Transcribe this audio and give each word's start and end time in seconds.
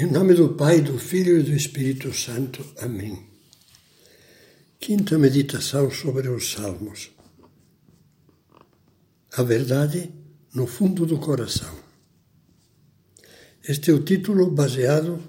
Em 0.00 0.06
nome 0.06 0.32
do 0.32 0.50
Pai, 0.50 0.80
do 0.80 0.96
Filho 0.96 1.40
e 1.40 1.42
do 1.42 1.52
Espírito 1.52 2.14
Santo. 2.14 2.64
Amém. 2.78 3.18
Quinta 4.78 5.18
meditação 5.18 5.90
sobre 5.90 6.28
os 6.28 6.52
Salmos. 6.52 7.10
A 9.32 9.42
verdade 9.42 10.14
no 10.54 10.68
fundo 10.68 11.04
do 11.04 11.18
coração. 11.18 11.74
Este 13.68 13.90
é 13.90 13.92
o 13.92 14.04
título 14.04 14.52
baseado 14.52 15.20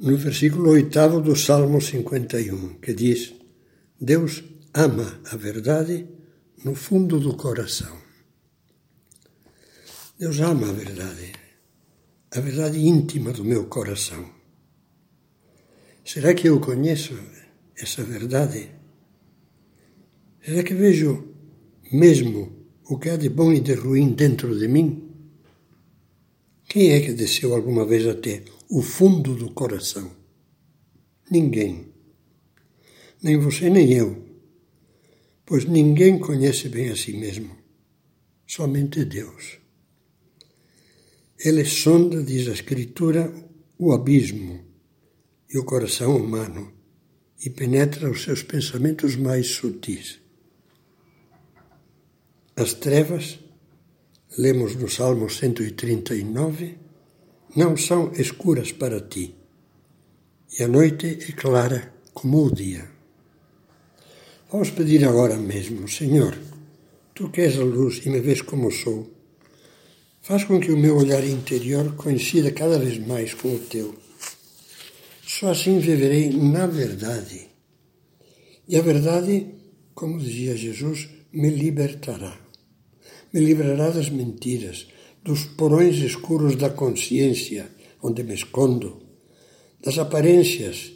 no 0.00 0.16
versículo 0.16 0.70
oitavo 0.70 1.20
do 1.20 1.36
Salmo 1.36 1.78
51, 1.78 2.80
que 2.80 2.94
diz: 2.94 3.34
Deus 4.00 4.42
ama 4.72 5.20
a 5.30 5.36
verdade 5.36 6.08
no 6.64 6.74
fundo 6.74 7.20
do 7.20 7.36
coração. 7.36 7.98
Deus 10.18 10.40
ama 10.40 10.70
a 10.70 10.72
verdade 10.72 11.41
a 12.34 12.40
verdade 12.40 12.78
íntima 12.78 13.30
do 13.30 13.44
meu 13.44 13.66
coração. 13.66 14.24
Será 16.02 16.32
que 16.32 16.48
eu 16.48 16.58
conheço 16.60 17.14
essa 17.76 18.02
verdade? 18.02 18.70
Será 20.42 20.62
que 20.62 20.72
vejo 20.72 21.28
mesmo 21.92 22.50
o 22.88 22.98
que 22.98 23.10
há 23.10 23.16
de 23.18 23.28
bom 23.28 23.52
e 23.52 23.60
de 23.60 23.74
ruim 23.74 24.14
dentro 24.14 24.58
de 24.58 24.66
mim? 24.66 25.10
Quem 26.66 26.92
é 26.92 27.00
que 27.00 27.12
desceu 27.12 27.54
alguma 27.54 27.84
vez 27.84 28.06
até 28.06 28.42
o 28.70 28.80
fundo 28.80 29.34
do 29.34 29.50
coração? 29.52 30.10
Ninguém. 31.30 31.92
Nem 33.22 33.36
você 33.36 33.68
nem 33.68 33.92
eu. 33.92 34.24
Pois 35.44 35.66
ninguém 35.66 36.18
conhece 36.18 36.70
bem 36.70 36.88
a 36.88 36.96
si 36.96 37.12
mesmo. 37.12 37.54
Somente 38.46 39.04
Deus. 39.04 39.61
Ele 41.44 41.64
sonda, 41.64 42.22
diz 42.22 42.46
a 42.48 42.52
Escritura, 42.52 43.32
o 43.76 43.92
abismo 43.92 44.60
e 45.52 45.58
o 45.58 45.64
coração 45.64 46.16
humano 46.16 46.72
e 47.44 47.50
penetra 47.50 48.08
os 48.08 48.22
seus 48.22 48.44
pensamentos 48.44 49.16
mais 49.16 49.48
sutis. 49.48 50.20
As 52.54 52.74
trevas, 52.74 53.40
lemos 54.38 54.76
no 54.76 54.88
Salmo 54.88 55.28
139, 55.28 56.78
não 57.56 57.76
são 57.76 58.12
escuras 58.12 58.70
para 58.70 59.00
ti, 59.00 59.34
e 60.56 60.62
a 60.62 60.68
noite 60.68 61.18
é 61.28 61.32
clara 61.32 61.92
como 62.14 62.46
o 62.46 62.54
dia. 62.54 62.88
Vamos 64.52 64.70
pedir 64.70 65.04
agora 65.04 65.36
mesmo, 65.36 65.88
Senhor, 65.88 66.38
tu 67.12 67.30
que 67.30 67.40
és 67.40 67.58
a 67.58 67.64
luz 67.64 68.06
e 68.06 68.10
me 68.10 68.20
vês 68.20 68.42
como 68.42 68.70
sou, 68.70 69.10
faz 70.22 70.44
com 70.44 70.60
que 70.60 70.70
o 70.70 70.76
meu 70.76 70.96
olhar 70.96 71.24
interior 71.26 71.96
coincida 71.96 72.52
cada 72.52 72.78
vez 72.78 72.96
mais 73.04 73.34
com 73.34 73.54
o 73.54 73.58
teu. 73.58 73.94
Só 75.26 75.50
assim 75.50 75.80
viverei 75.80 76.30
na 76.30 76.66
verdade. 76.66 77.48
E 78.68 78.76
a 78.76 78.82
verdade, 78.82 79.46
como 79.94 80.20
dizia 80.20 80.56
Jesus, 80.56 81.08
me 81.32 81.50
libertará. 81.50 82.38
Me 83.32 83.40
livrará 83.40 83.90
das 83.90 84.08
mentiras, 84.10 84.86
dos 85.24 85.44
porões 85.44 85.96
escuros 85.96 86.54
da 86.54 86.70
consciência, 86.70 87.68
onde 88.00 88.22
me 88.22 88.34
escondo, 88.34 89.02
das 89.82 89.98
aparências, 89.98 90.92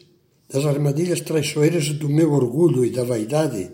das 0.48 0.64
armadilhas 0.64 1.20
traiçoeiras 1.20 1.88
do 1.90 2.08
meu 2.08 2.32
orgulho 2.32 2.84
e 2.84 2.90
da 2.90 3.02
vaidade, 3.02 3.70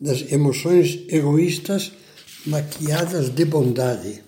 das 0.00 0.32
emoções 0.32 1.04
egoístas 1.08 1.92
maquiadas 2.46 3.30
de 3.30 3.44
bondade. 3.44 4.24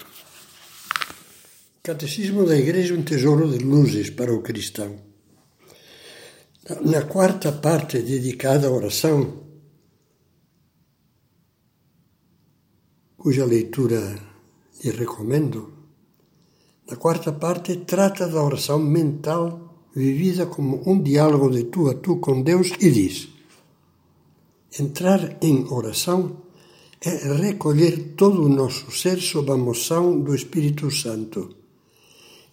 Catecismo 1.86 2.44
da 2.44 2.56
Igreja 2.58 2.94
um 2.94 3.04
tesouro 3.04 3.48
de 3.48 3.64
luzes 3.64 4.10
para 4.10 4.34
o 4.34 4.42
cristão. 4.42 4.96
Na 6.80 7.02
quarta 7.02 7.52
parte 7.52 8.02
dedicada 8.02 8.66
à 8.66 8.72
oração, 8.72 9.44
cuja 13.16 13.44
leitura 13.44 14.18
lhe 14.82 14.90
recomendo, 14.90 15.60
na 16.90 16.96
quarta 16.96 17.32
parte 17.32 17.76
trata 17.76 18.26
da 18.26 18.42
oração 18.42 18.80
mental 18.80 19.86
vivida 19.94 20.46
como 20.46 20.82
um 20.90 21.00
diálogo 21.00 21.48
de 21.52 21.66
tu 21.70 21.88
a 21.88 21.94
tu 21.94 22.16
com 22.16 22.42
Deus 22.42 22.72
e 22.80 22.90
diz: 22.90 23.28
Entrar 24.76 25.38
em 25.40 25.64
oração 25.70 26.42
é 27.00 27.32
recolher 27.32 28.14
todo 28.16 28.42
o 28.42 28.48
nosso 28.48 28.90
ser 28.90 29.20
sob 29.20 29.52
a 29.52 29.56
moção 29.56 30.20
do 30.20 30.34
Espírito 30.34 30.90
Santo 30.90 31.65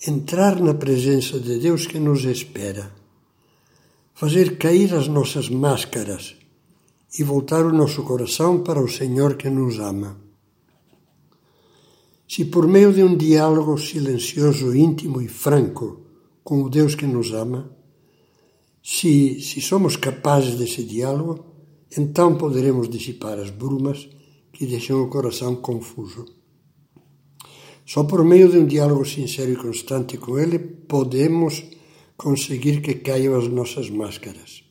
entrar 0.05 0.59
na 0.59 0.73
presença 0.73 1.39
de 1.39 1.59
Deus 1.59 1.87
que 1.87 1.97
nos 1.97 2.25
espera, 2.25 2.91
fazer 4.13 4.57
cair 4.57 4.93
as 4.93 5.07
nossas 5.07 5.47
máscaras 5.47 6.35
e 7.17 7.23
voltar 7.23 7.65
o 7.65 7.71
nosso 7.71 8.03
coração 8.03 8.61
para 8.63 8.83
o 8.83 8.89
Senhor 8.89 9.35
que 9.37 9.49
nos 9.49 9.79
ama. 9.79 10.17
Se 12.27 12.43
por 12.43 12.67
meio 12.67 12.91
de 12.91 13.01
um 13.01 13.15
diálogo 13.15 13.77
silencioso, 13.77 14.75
íntimo 14.75 15.21
e 15.21 15.29
franco 15.29 16.01
com 16.43 16.63
o 16.63 16.69
Deus 16.69 16.95
que 16.95 17.05
nos 17.05 17.31
ama, 17.31 17.71
se, 18.83 19.39
se 19.39 19.61
somos 19.61 19.95
capazes 19.95 20.55
desse 20.55 20.83
diálogo, 20.83 21.45
então 21.97 22.37
poderemos 22.37 22.89
dissipar 22.89 23.39
as 23.39 23.49
brumas 23.49 24.09
que 24.51 24.65
deixam 24.65 25.01
o 25.01 25.09
coração 25.09 25.55
confuso. 25.55 26.42
Só 27.93 28.03
por 28.05 28.23
meio 28.25 28.49
de 28.49 28.57
um 28.57 28.65
diálogo 28.65 29.05
sincero 29.05 29.51
e 29.51 29.55
constante 29.55 30.17
com 30.17 30.39
Ele 30.39 30.57
podemos 30.57 31.63
conseguir 32.17 32.81
que 32.81 32.95
caiam 32.95 33.35
as 33.35 33.47
nossas 33.47 33.87
máscaras. 33.91 34.63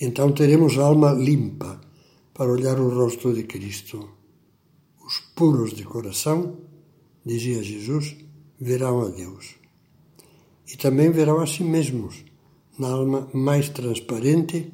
Então 0.00 0.32
teremos 0.32 0.78
a 0.78 0.84
alma 0.84 1.12
limpa 1.12 1.78
para 2.32 2.50
olhar 2.50 2.80
o 2.80 2.88
rosto 2.88 3.34
de 3.34 3.42
Cristo. 3.42 4.08
Os 5.06 5.18
puros 5.36 5.74
de 5.74 5.84
coração, 5.84 6.56
dizia 7.22 7.62
Jesus, 7.62 8.16
verão 8.58 9.02
a 9.02 9.08
Deus. 9.10 9.56
E 10.72 10.74
também 10.78 11.10
verão 11.10 11.40
a 11.40 11.46
si 11.46 11.62
mesmos, 11.62 12.24
na 12.78 12.88
alma 12.88 13.28
mais 13.34 13.68
transparente, 13.68 14.72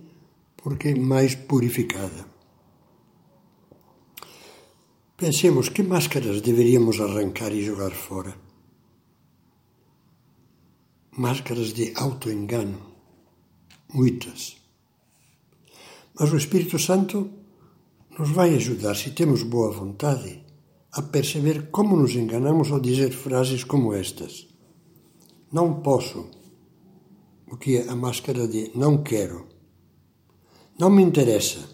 porque 0.57 0.95
mais 0.95 1.35
purificada. 1.35 2.34
Pensemos 5.17 5.69
que 5.69 5.85
máscaras 5.85 6.41
deveríamos 6.41 6.99
arrancar 7.01 7.53
e 7.55 7.63
jogar 7.63 7.93
fora. 7.93 8.35
Máscaras 11.13 11.73
de 11.73 11.93
autoengano. 11.95 12.81
Muitas. 13.93 14.57
Mas 16.19 16.33
o 16.33 16.37
Espírito 16.37 16.81
Santo 16.81 17.31
nos 18.19 18.31
vai 18.31 18.57
ajudar, 18.57 18.97
se 18.97 19.13
temos 19.13 19.45
boa 19.45 19.71
vontade, 19.71 20.43
a 20.91 21.01
perceber 21.03 21.71
como 21.71 21.97
nos 21.97 22.17
enganamos 22.17 22.73
ao 22.73 22.81
dizer 22.81 23.13
frases 23.13 23.63
como 23.63 23.95
estas. 23.95 24.49
Não 25.53 25.81
posso. 25.81 26.29
O 27.47 27.57
que 27.57 27.77
é 27.77 27.89
a 27.89 27.95
máscara 27.95 28.49
de 28.49 28.73
não 28.75 29.05
quero. 29.05 29.47
Não 30.77 30.91
me 30.91 31.05
interessa 31.05 31.74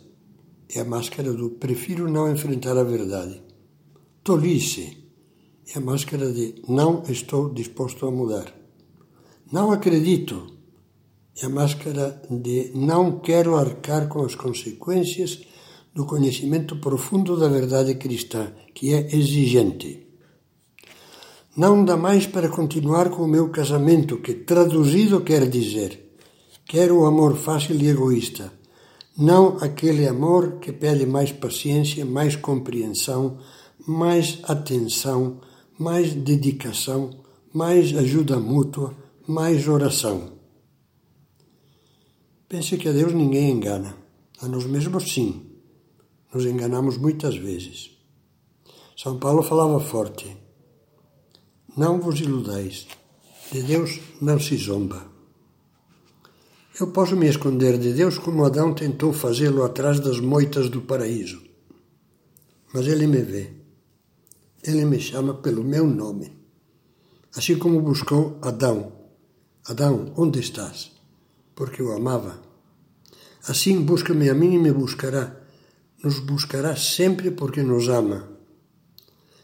é 0.75 0.81
a 0.81 0.85
máscara 0.85 1.33
do 1.33 1.51
prefiro 1.51 2.11
não 2.11 2.31
enfrentar 2.31 2.77
a 2.77 2.85
verdade. 2.85 3.43
Tolice 4.23 4.99
é 5.75 5.79
a 5.79 5.81
máscara 5.81 6.31
de 6.33 6.63
não 6.69 7.03
estou 7.09 7.53
disposto 7.53 8.07
a 8.07 8.11
mudar. 8.11 8.55
Não 9.51 9.73
acredito 9.73 10.47
é 11.43 11.47
a 11.47 11.49
máscara 11.49 12.23
de 12.31 12.71
não 12.75 13.19
quero 13.19 13.57
arcar 13.57 14.09
com 14.09 14.25
as 14.25 14.35
consequências 14.35 15.43
do 15.93 16.07
conhecimento 16.07 16.77
profundo 16.77 17.37
da 17.37 17.49
verdade 17.49 17.95
cristã, 17.97 18.53
que 18.73 18.95
é 18.95 19.17
exigente. 19.17 20.07
Não 21.57 21.85
dá 21.85 21.97
mais 21.97 22.27
para 22.27 22.49
continuar 22.49 23.11
com 23.11 23.23
o 23.23 23.29
meu 23.29 23.49
casamento, 23.49 24.19
que 24.19 24.35
traduzido 24.35 25.23
quer 25.23 25.49
dizer: 25.49 26.15
quero 26.65 27.01
o 27.01 27.07
amor 27.07 27.37
fácil 27.37 27.75
e 27.81 27.89
egoísta 27.89 28.60
não 29.17 29.59
aquele 29.59 30.07
amor 30.07 30.59
que 30.61 30.73
pede 30.73 31.05
mais 31.07 31.33
paciência, 31.33 32.05
mais 32.05 32.37
compreensão, 32.37 33.39
mais 33.87 34.39
atenção, 34.45 35.41
mais 35.79 36.13
dedicação, 36.15 37.11
mais 37.53 37.97
ajuda 37.97 38.39
mútua, 38.39 38.95
mais 39.27 39.67
oração. 39.67 40.33
Pense 42.49 42.77
que 42.77 42.89
a 42.89 42.93
Deus 42.93 43.13
ninguém 43.13 43.51
engana, 43.51 43.97
a 44.41 44.49
nós 44.49 44.65
mesmos 44.65 45.13
sim. 45.13 45.47
Nos 46.33 46.45
enganamos 46.45 46.97
muitas 46.97 47.37
vezes. 47.37 47.91
São 48.97 49.19
Paulo 49.19 49.43
falava 49.43 49.81
forte: 49.81 50.37
Não 51.77 52.01
vos 52.01 52.21
iludais, 52.21 52.87
de 53.51 53.63
Deus 53.63 54.01
não 54.21 54.39
se 54.39 54.57
zomba. 54.57 55.11
Eu 56.81 56.89
posso 56.89 57.15
me 57.15 57.29
esconder 57.29 57.79
de 57.79 57.93
Deus 57.93 58.19
como 58.19 58.45
Adão 58.45 58.73
tentou 58.73 59.13
fazê-lo 59.13 59.63
atrás 59.63 60.01
das 60.01 60.19
moitas 60.19 60.71
do 60.71 60.81
paraíso. 60.81 61.43
Mas 62.73 62.87
ele 62.87 63.07
me 63.07 63.21
vê. 63.21 63.53
Ele 64.63 64.85
me 64.87 64.99
chama 64.99 65.35
pelo 65.35 65.63
meu 65.63 65.87
nome. 65.87 66.33
Assim 67.37 67.59
como 67.59 67.83
buscou 67.83 68.39
Adão 68.41 69.01
Adão, 69.71 70.13
onde 70.17 70.41
estás? 70.41 70.91
Porque 71.55 71.83
o 71.83 71.93
amava. 71.93 72.43
Assim 73.47 73.83
busca-me 73.83 74.31
a 74.31 74.35
mim 74.35 74.55
e 74.55 74.59
me 74.59 74.73
buscará. 74.73 75.37
Nos 76.03 76.19
buscará 76.19 76.75
sempre 76.75 77.31
porque 77.31 77.63
nos 77.63 77.89
ama. 77.89 78.29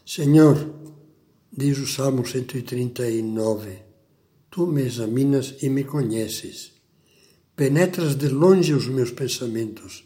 Senhor, 0.05 0.57
diz 1.55 1.77
o 1.77 1.87
Salmo 1.87 2.25
139, 2.25 3.83
Tu 4.49 4.65
me 4.65 4.81
examinas 4.81 5.55
e 5.61 5.69
me 5.69 5.83
conheces. 5.83 6.76
Penetras 7.57 8.15
de 8.15 8.27
longe 8.29 8.71
os 8.71 8.87
meus 8.87 9.09
pensamentos. 9.09 10.03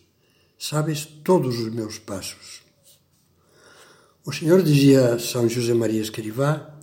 Sabes 0.57 1.05
todos 1.21 1.59
os 1.59 1.69
meus 1.69 1.99
passos. 1.99 2.61
O 4.25 4.31
Senhor 4.31 4.63
dizia 4.63 5.15
a 5.15 5.19
São 5.19 5.49
José 5.49 5.73
Maria 5.73 5.99
Escrivá, 5.99 6.73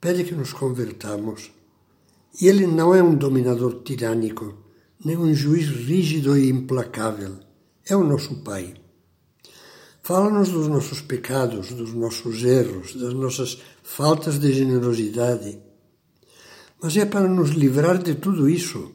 pede 0.00 0.22
que 0.22 0.36
nos 0.36 0.52
convertamos. 0.52 1.50
E 2.40 2.46
ele 2.46 2.64
não 2.64 2.94
é 2.94 3.02
um 3.02 3.16
dominador 3.16 3.82
tirânico, 3.82 4.56
nem 5.04 5.16
um 5.16 5.34
juiz 5.34 5.66
rígido 5.66 6.38
e 6.38 6.48
implacável. 6.48 7.40
É 7.84 7.96
o 7.96 8.04
nosso 8.04 8.36
Pai. 8.44 8.72
Fala-nos 10.00 10.48
dos 10.48 10.68
nossos 10.68 11.00
pecados, 11.00 11.72
dos 11.72 11.92
nossos 11.92 12.44
erros, 12.44 12.94
das 12.94 13.14
nossas 13.14 13.60
faltas 13.82 14.38
de 14.38 14.52
generosidade. 14.52 15.58
Mas 16.80 16.96
é 16.96 17.04
para 17.04 17.26
nos 17.26 17.50
livrar 17.50 18.00
de 18.00 18.14
tudo 18.14 18.48
isso, 18.48 18.94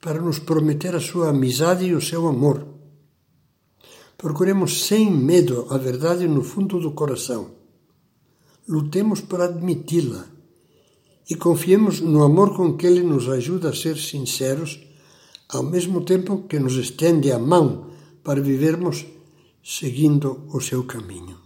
para 0.00 0.20
nos 0.20 0.38
prometer 0.38 0.94
a 0.94 1.00
sua 1.00 1.30
amizade 1.30 1.84
e 1.86 1.94
o 1.94 2.00
seu 2.00 2.26
amor. 2.26 2.66
Procuremos 4.16 4.86
sem 4.86 5.10
medo 5.10 5.66
a 5.70 5.78
verdade 5.78 6.26
no 6.26 6.42
fundo 6.42 6.80
do 6.80 6.92
coração. 6.92 7.50
Lutemos 8.68 9.20
por 9.20 9.40
admiti-la 9.40 10.26
e 11.28 11.34
confiemos 11.34 12.00
no 12.00 12.22
amor 12.22 12.56
com 12.56 12.76
que 12.76 12.86
Ele 12.86 13.02
nos 13.02 13.28
ajuda 13.28 13.70
a 13.70 13.74
ser 13.74 13.96
sinceros, 13.96 14.80
ao 15.48 15.62
mesmo 15.62 16.04
tempo 16.04 16.44
que 16.48 16.58
nos 16.58 16.74
estende 16.74 17.30
a 17.32 17.38
mão 17.38 17.90
para 18.22 18.40
vivermos 18.40 19.06
seguindo 19.62 20.46
o 20.52 20.60
seu 20.60 20.84
caminho. 20.84 21.38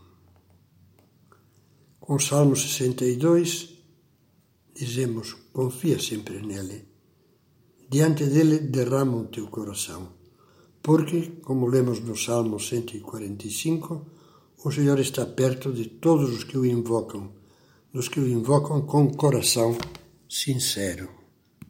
Com 2.00 2.14
o 2.16 2.20
Salmo 2.20 2.56
62, 2.56 3.68
dizemos: 4.74 5.34
confia 5.52 5.98
sempre 5.98 6.40
nele. 6.44 6.91
Diante 7.92 8.24
dele 8.24 8.58
derrama 8.58 9.18
o 9.18 9.26
teu 9.26 9.48
coração, 9.48 10.08
porque, 10.82 11.32
como 11.42 11.66
lemos 11.66 12.00
no 12.00 12.16
Salmo 12.16 12.58
145, 12.58 14.06
o 14.64 14.72
Senhor 14.72 14.98
está 14.98 15.26
perto 15.26 15.70
de 15.70 15.84
todos 15.84 16.30
os 16.34 16.42
que 16.42 16.56
o 16.56 16.64
invocam, 16.64 17.30
dos 17.92 18.08
que 18.08 18.18
o 18.18 18.26
invocam 18.26 18.80
com 18.80 19.12
coração 19.12 19.76
sincero. 20.26 21.21